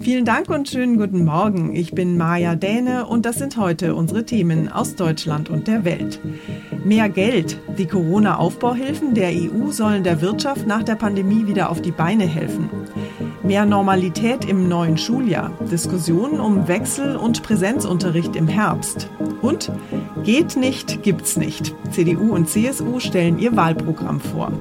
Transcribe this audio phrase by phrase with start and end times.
[0.00, 1.74] Vielen Dank und schönen guten Morgen.
[1.74, 6.20] Ich bin Maja Däne und das sind heute unsere Themen aus Deutschland und der Welt.
[6.84, 7.58] Mehr Geld.
[7.78, 12.68] Die Corona-Aufbauhilfen der EU sollen der Wirtschaft nach der Pandemie wieder auf die Beine helfen.
[13.42, 15.52] Mehr Normalität im neuen Schuljahr.
[15.70, 19.08] Diskussionen um Wechsel- und Präsenzunterricht im Herbst.
[19.42, 19.70] Und
[20.24, 21.74] geht nicht, gibt's nicht.
[21.90, 24.52] CDU und CSU stellen ihr Wahlprogramm vor.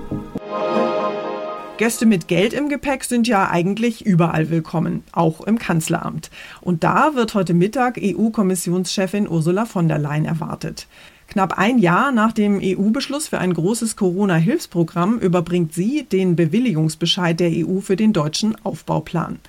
[1.77, 6.29] Gäste mit Geld im Gepäck sind ja eigentlich überall willkommen, auch im Kanzleramt.
[6.61, 10.87] Und da wird heute Mittag EU-Kommissionschefin Ursula von der Leyen erwartet.
[11.27, 17.49] Knapp ein Jahr nach dem EU-Beschluss für ein großes Corona-Hilfsprogramm überbringt sie den Bewilligungsbescheid der
[17.51, 19.39] EU für den deutschen Aufbauplan.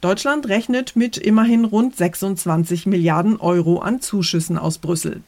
[0.00, 5.22] Deutschland rechnet mit immerhin rund 26 Milliarden Euro an Zuschüssen aus Brüssel.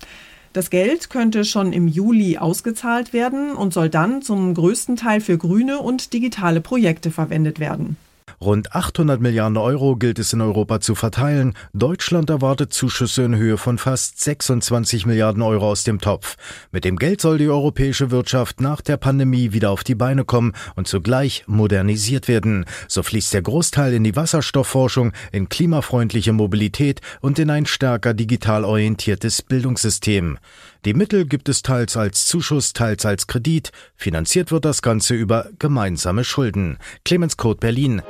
[0.58, 5.38] Das Geld könnte schon im Juli ausgezahlt werden und soll dann zum größten Teil für
[5.38, 7.96] grüne und digitale Projekte verwendet werden.
[8.40, 11.54] Rund 800 Milliarden Euro gilt es in Europa zu verteilen.
[11.72, 16.36] Deutschland erwartet Zuschüsse in Höhe von fast 26 Milliarden Euro aus dem Topf.
[16.70, 20.52] Mit dem Geld soll die europäische Wirtschaft nach der Pandemie wieder auf die Beine kommen
[20.76, 22.64] und zugleich modernisiert werden.
[22.86, 28.64] So fließt der Großteil in die Wasserstoffforschung, in klimafreundliche Mobilität und in ein stärker digital
[28.64, 30.38] orientiertes Bildungssystem.
[30.84, 33.72] Die Mittel gibt es teils als Zuschuss, teils als Kredit.
[33.96, 36.78] Finanziert wird das Ganze über gemeinsame Schulden.
[37.04, 38.00] Clemens Kurt Berlin.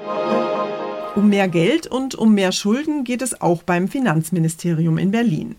[1.16, 5.56] Um mehr Geld und um mehr Schulden geht es auch beim Finanzministerium in Berlin.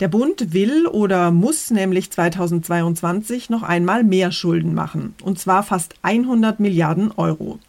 [0.00, 5.94] Der Bund will oder muss nämlich 2022 noch einmal mehr Schulden machen, und zwar fast
[6.02, 7.60] 100 Milliarden Euro.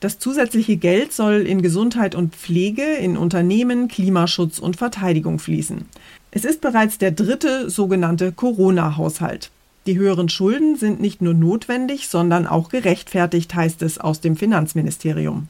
[0.00, 5.86] Das zusätzliche Geld soll in Gesundheit und Pflege, in Unternehmen, Klimaschutz und Verteidigung fließen.
[6.30, 9.50] Es ist bereits der dritte sogenannte Corona-Haushalt.
[9.86, 15.48] Die höheren Schulden sind nicht nur notwendig, sondern auch gerechtfertigt, heißt es aus dem Finanzministerium.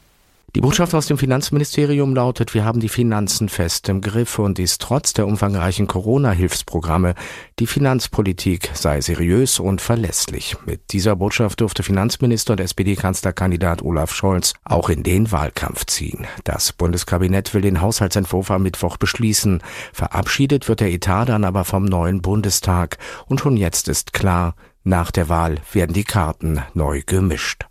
[0.58, 4.78] Die Botschaft aus dem Finanzministerium lautet, wir haben die Finanzen fest im Griff und dies
[4.78, 7.14] trotz der umfangreichen Corona-Hilfsprogramme.
[7.60, 10.56] Die Finanzpolitik sei seriös und verlässlich.
[10.66, 16.26] Mit dieser Botschaft durfte Finanzminister und SPD-Kanzlerkandidat Olaf Scholz auch in den Wahlkampf ziehen.
[16.43, 19.62] Das Bundeskabinett will den Haushaltsentwurf am Mittwoch beschließen.
[19.93, 22.99] Verabschiedet wird der Etat dann aber vom neuen Bundestag.
[23.26, 27.66] Und schon jetzt ist klar, nach der Wahl werden die Karten neu gemischt.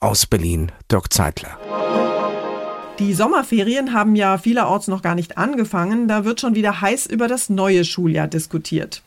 [0.00, 1.56] Aus Berlin, Dirk Zeitler.
[2.98, 6.08] Die Sommerferien haben ja vielerorts noch gar nicht angefangen.
[6.08, 9.02] Da wird schon wieder heiß über das neue Schuljahr diskutiert.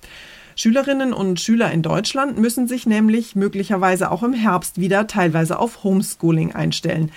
[0.56, 5.84] Schülerinnen und Schüler in Deutschland müssen sich nämlich möglicherweise auch im Herbst wieder teilweise auf
[5.84, 7.12] Homeschooling einstellen,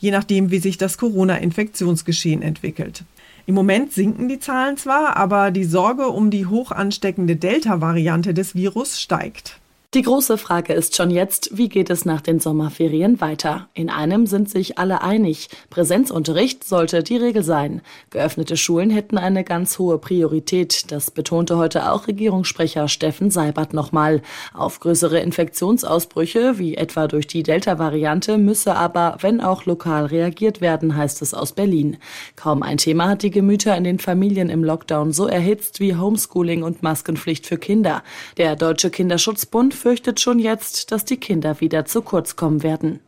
[0.00, 3.04] je nachdem, wie sich das Corona-Infektionsgeschehen entwickelt.
[3.46, 8.54] Im Moment sinken die Zahlen zwar, aber die Sorge um die hoch ansteckende Delta-Variante des
[8.54, 9.60] Virus steigt.
[9.94, 13.70] Die große Frage ist schon jetzt, wie geht es nach den Sommerferien weiter?
[13.72, 15.48] In einem sind sich alle einig.
[15.70, 17.80] Präsenzunterricht sollte die Regel sein.
[18.10, 20.92] Geöffnete Schulen hätten eine ganz hohe Priorität.
[20.92, 24.20] Das betonte heute auch Regierungssprecher Steffen Seibert nochmal.
[24.52, 30.96] Auf größere Infektionsausbrüche, wie etwa durch die Delta-Variante, müsse aber, wenn auch lokal reagiert werden,
[30.96, 31.96] heißt es aus Berlin.
[32.36, 36.62] Kaum ein Thema hat die Gemüter in den Familien im Lockdown so erhitzt wie Homeschooling
[36.62, 38.02] und Maskenpflicht für Kinder.
[38.36, 43.00] Der Deutsche Kinderschutzbund fürchtet schon jetzt, dass die Kinder wieder zu kurz kommen werden.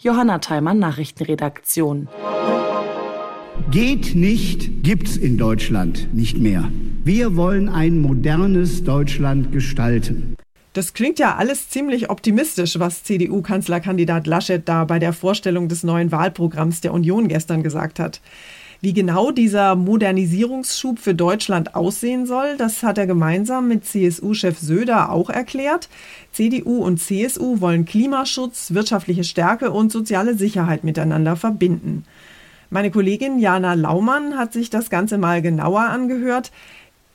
[0.00, 2.08] Johanna Theimann, Nachrichtenredaktion.
[3.70, 6.70] Geht nicht, gibt's in Deutschland nicht mehr.
[7.04, 10.36] Wir wollen ein modernes Deutschland gestalten.
[10.72, 16.12] Das klingt ja alles ziemlich optimistisch, was CDU-Kanzlerkandidat Laschet da bei der Vorstellung des neuen
[16.12, 18.20] Wahlprogramms der Union gestern gesagt hat.
[18.82, 25.12] Wie genau dieser Modernisierungsschub für Deutschland aussehen soll, das hat er gemeinsam mit CSU-Chef Söder
[25.12, 25.90] auch erklärt.
[26.32, 32.06] CDU und CSU wollen Klimaschutz, wirtschaftliche Stärke und soziale Sicherheit miteinander verbinden.
[32.70, 36.50] Meine Kollegin Jana Laumann hat sich das Ganze mal genauer angehört.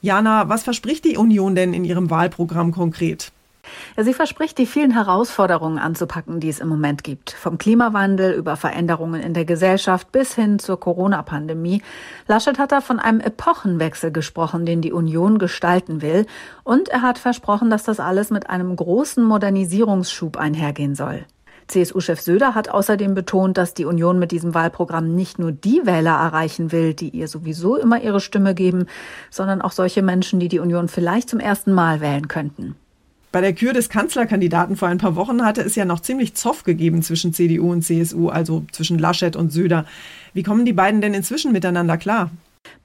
[0.03, 3.31] Jana, was verspricht die Union denn in ihrem Wahlprogramm konkret?
[3.97, 7.31] Sie verspricht, die vielen Herausforderungen anzupacken, die es im Moment gibt.
[7.31, 11.81] Vom Klimawandel über Veränderungen in der Gesellschaft bis hin zur Corona-Pandemie.
[12.27, 16.25] Laschet hat da von einem Epochenwechsel gesprochen, den die Union gestalten will.
[16.63, 21.25] Und er hat versprochen, dass das alles mit einem großen Modernisierungsschub einhergehen soll.
[21.67, 26.11] CSU-Chef Söder hat außerdem betont, dass die Union mit diesem Wahlprogramm nicht nur die Wähler
[26.11, 28.85] erreichen will, die ihr sowieso immer ihre Stimme geben,
[29.31, 32.75] sondern auch solche Menschen, die die Union vielleicht zum ersten Mal wählen könnten.
[33.35, 36.63] Bei der Kür des Kanzlerkandidaten vor ein paar Wochen hatte es ja noch ziemlich Zoff
[36.63, 39.83] gegeben zwischen CDU und CSU, also zwischen Laschet und Söder.
[40.33, 42.31] Wie kommen die beiden denn inzwischen miteinander klar?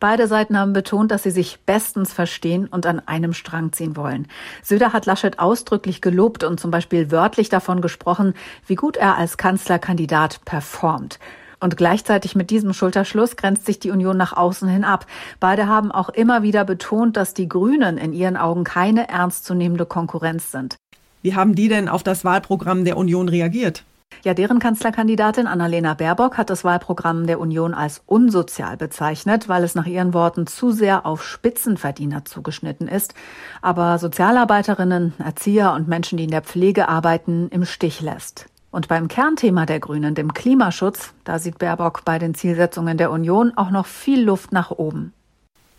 [0.00, 4.26] Beide Seiten haben betont, dass sie sich bestens verstehen und an einem Strang ziehen wollen.
[4.60, 8.34] Söder hat Laschet ausdrücklich gelobt und zum Beispiel wörtlich davon gesprochen,
[8.66, 11.20] wie gut er als Kanzlerkandidat performt.
[11.60, 15.06] Und gleichzeitig mit diesem Schulterschluss grenzt sich die Union nach außen hin ab.
[15.38, 20.50] Beide haben auch immer wieder betont, dass die Grünen in ihren Augen keine ernstzunehmende Konkurrenz
[20.50, 20.76] sind.
[21.22, 23.84] Wie haben die denn auf das Wahlprogramm der Union reagiert?
[24.22, 29.74] Ja, deren Kanzlerkandidatin Annalena Baerbock hat das Wahlprogramm der Union als unsozial bezeichnet, weil es
[29.74, 33.14] nach ihren Worten zu sehr auf Spitzenverdiener zugeschnitten ist,
[33.62, 38.49] aber Sozialarbeiterinnen, Erzieher und Menschen, die in der Pflege arbeiten, im Stich lässt.
[38.70, 43.52] Und beim Kernthema der Grünen, dem Klimaschutz, da sieht Baerbock bei den Zielsetzungen der Union
[43.56, 45.12] auch noch viel Luft nach oben.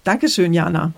[0.03, 0.91] Dankeschön, Jana.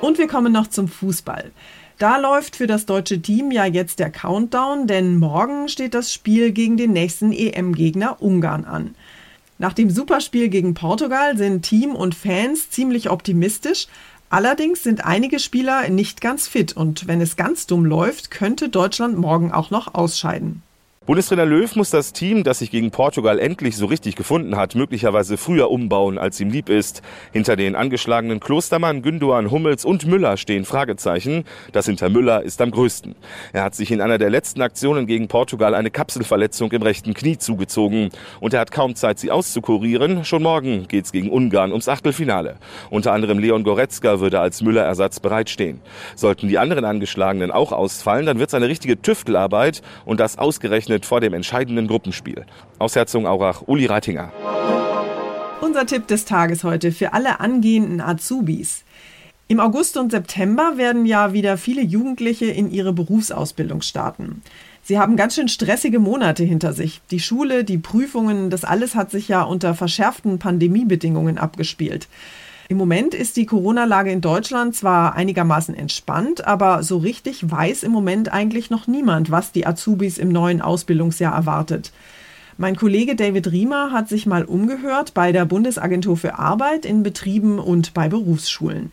[0.00, 1.50] Und wir kommen noch zum Fußball.
[1.98, 6.52] Da läuft für das deutsche Team ja jetzt der Countdown, denn morgen steht das Spiel
[6.52, 8.94] gegen den nächsten EM-Gegner Ungarn an.
[9.58, 13.86] Nach dem Superspiel gegen Portugal sind Team und Fans ziemlich optimistisch,
[14.34, 19.16] Allerdings sind einige Spieler nicht ganz fit und wenn es ganz dumm läuft, könnte Deutschland
[19.16, 20.64] morgen auch noch ausscheiden.
[21.06, 25.36] Bundestrainer Löw muss das Team, das sich gegen Portugal endlich so richtig gefunden hat, möglicherweise
[25.36, 27.02] früher umbauen, als ihm lieb ist.
[27.30, 31.44] Hinter den angeschlagenen Klostermann, Gündogan, Hummels und Müller stehen Fragezeichen.
[31.72, 33.16] Das hinter Müller ist am größten.
[33.52, 37.36] Er hat sich in einer der letzten Aktionen gegen Portugal eine Kapselverletzung im rechten Knie
[37.36, 38.08] zugezogen.
[38.40, 40.24] Und er hat kaum Zeit, sie auszukurieren.
[40.24, 42.56] Schon morgen geht's gegen Ungarn ums Achtelfinale.
[42.88, 45.82] Unter anderem Leon Goretzka würde als Müller-Ersatz bereitstehen.
[46.16, 51.06] Sollten die anderen Angeschlagenen auch ausfallen, dann wird's eine richtige Tüftelarbeit und das ausgerechnet ausgerechnet
[51.06, 52.44] vor dem entscheidenden Gruppenspiel.
[52.78, 54.32] Aus Herzogenaurach, Uli Reitinger.
[55.60, 58.84] Unser Tipp des Tages heute für alle angehenden Azubis.
[59.48, 64.42] Im August und September werden ja wieder viele Jugendliche in ihre Berufsausbildung starten.
[64.82, 67.00] Sie haben ganz schön stressige Monate hinter sich.
[67.10, 72.08] Die Schule, die Prüfungen, das alles hat sich ja unter verschärften Pandemiebedingungen abgespielt.
[72.68, 77.92] Im Moment ist die Corona-Lage in Deutschland zwar einigermaßen entspannt, aber so richtig weiß im
[77.92, 81.92] Moment eigentlich noch niemand, was die Azubis im neuen Ausbildungsjahr erwartet.
[82.56, 87.58] Mein Kollege David Riemer hat sich mal umgehört bei der Bundesagentur für Arbeit in Betrieben
[87.58, 88.92] und bei Berufsschulen.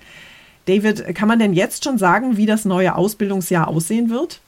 [0.66, 4.42] David, kann man denn jetzt schon sagen, wie das neue Ausbildungsjahr aussehen wird?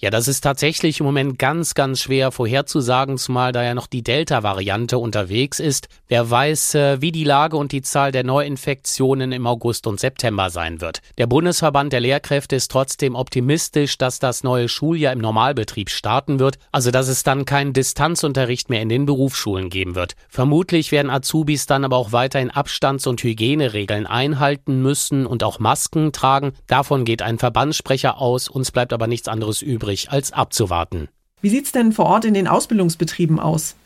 [0.00, 4.02] Ja, das ist tatsächlich im Moment ganz, ganz schwer vorherzusagen, zumal da ja noch die
[4.02, 5.88] Delta-Variante unterwegs ist.
[6.08, 10.50] Wer weiß, äh, wie die Lage und die Zahl der Neuinfektionen im August und September
[10.50, 11.02] sein wird.
[11.18, 16.58] Der Bundesverband der Lehrkräfte ist trotzdem optimistisch, dass das neue Schuljahr im Normalbetrieb starten wird,
[16.72, 20.14] also dass es dann keinen Distanzunterricht mehr in den Berufsschulen geben wird.
[20.28, 26.12] Vermutlich werden Azubis dann aber auch weiterhin Abstands- und Hygieneregeln einhalten müssen und auch Masken
[26.12, 26.54] tragen.
[26.66, 31.08] Davon geht ein Verbandssprecher aus, uns bleibt aber nichts anderes übrig, als abzuwarten.
[31.40, 33.76] Wie sieht es denn vor Ort in den Ausbildungsbetrieben aus?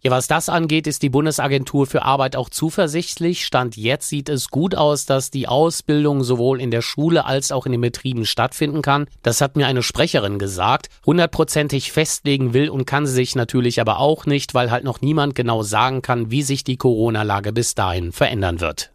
[0.00, 3.44] Ja, was das angeht, ist die Bundesagentur für Arbeit auch zuversichtlich.
[3.44, 7.66] Stand jetzt sieht es gut aus, dass die Ausbildung sowohl in der Schule als auch
[7.66, 9.06] in den Betrieben stattfinden kann.
[9.22, 10.88] Das hat mir eine Sprecherin gesagt.
[11.06, 15.34] Hundertprozentig festlegen will und kann sie sich natürlich aber auch nicht, weil halt noch niemand
[15.34, 18.91] genau sagen kann, wie sich die Corona-Lage bis dahin verändern wird.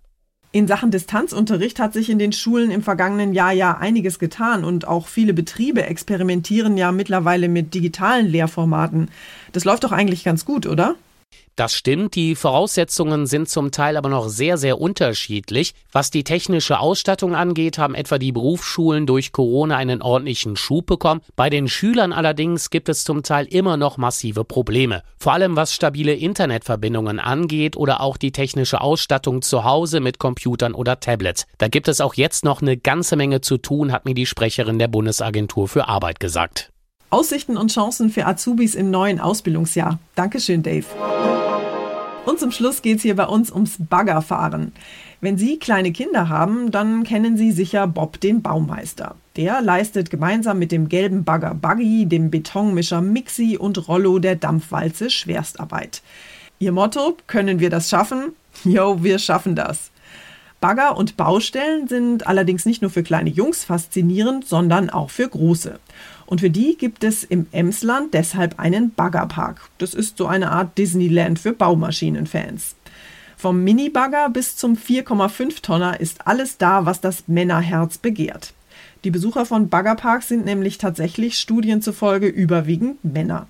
[0.58, 4.88] In Sachen Distanzunterricht hat sich in den Schulen im vergangenen Jahr ja einiges getan und
[4.88, 9.10] auch viele Betriebe experimentieren ja mittlerweile mit digitalen Lehrformaten.
[9.52, 10.96] Das läuft doch eigentlich ganz gut, oder?
[11.58, 15.74] Das stimmt, die Voraussetzungen sind zum Teil aber noch sehr, sehr unterschiedlich.
[15.92, 21.22] Was die technische Ausstattung angeht, haben etwa die Berufsschulen durch Corona einen ordentlichen Schub bekommen.
[21.36, 25.02] Bei den Schülern allerdings gibt es zum Teil immer noch massive Probleme.
[25.18, 30.76] Vor allem was stabile Internetverbindungen angeht oder auch die technische Ausstattung zu Hause mit Computern
[30.76, 31.48] oder Tablets.
[31.58, 34.78] Da gibt es auch jetzt noch eine ganze Menge zu tun, hat mir die Sprecherin
[34.78, 36.72] der Bundesagentur für Arbeit gesagt.
[37.10, 39.98] Aussichten und Chancen für Azubis im neuen Ausbildungsjahr.
[40.16, 40.86] Dankeschön, Dave.
[42.26, 44.74] Und zum Schluss geht es hier bei uns ums Baggerfahren.
[45.22, 49.16] Wenn Sie kleine Kinder haben, dann kennen Sie sicher Bob den Baumeister.
[49.38, 55.10] Der leistet gemeinsam mit dem gelben Bagger Buggy, dem Betonmischer Mixi und Rollo der Dampfwalze
[55.10, 56.02] Schwerstarbeit.
[56.60, 58.34] Ihr Motto, können wir das schaffen?
[58.66, 59.92] Jo, wir schaffen das.
[60.60, 65.80] Bagger und Baustellen sind allerdings nicht nur für kleine Jungs faszinierend, sondern auch für große.
[66.28, 69.62] Und für die gibt es im Emsland deshalb einen Baggerpark.
[69.80, 72.76] Das ist so eine Art Disneyland für Baumaschinenfans.
[73.38, 78.54] Vom Mini-Bagger bis zum 4,5 Tonner ist alles da, was das Männerherz begehrt.
[79.04, 83.48] Die Besucher von Baggerparks sind nämlich tatsächlich Studien zufolge überwiegend Männer.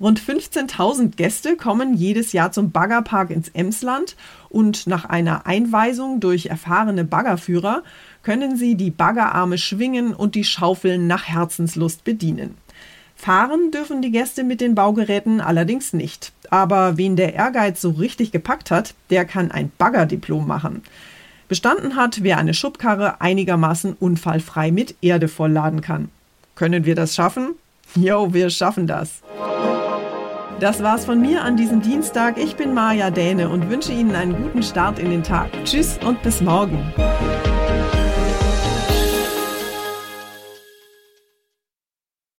[0.00, 4.14] Rund 15.000 Gäste kommen jedes Jahr zum Baggerpark ins Emsland
[4.48, 7.82] und nach einer Einweisung durch erfahrene Baggerführer
[8.22, 12.56] können sie die Baggerarme schwingen und die Schaufeln nach Herzenslust bedienen.
[13.16, 16.32] Fahren dürfen die Gäste mit den Baugeräten allerdings nicht.
[16.50, 20.82] Aber wen der Ehrgeiz so richtig gepackt hat, der kann ein Baggerdiplom machen.
[21.48, 26.10] Bestanden hat, wer eine Schubkarre einigermaßen unfallfrei mit Erde vollladen kann.
[26.54, 27.54] Können wir das schaffen?
[27.96, 29.22] Jo, wir schaffen das.
[30.60, 32.36] Das war's von mir an diesem Dienstag.
[32.36, 35.50] Ich bin Maja Däne und wünsche Ihnen einen guten Start in den Tag.
[35.64, 36.92] Tschüss und bis morgen.